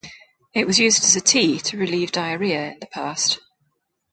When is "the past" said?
2.79-3.37